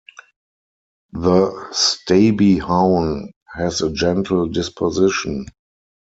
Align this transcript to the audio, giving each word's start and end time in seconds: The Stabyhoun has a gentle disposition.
The 1.13 1.51
Stabyhoun 1.73 3.33
has 3.53 3.81
a 3.81 3.91
gentle 3.93 4.47
disposition. 4.47 5.45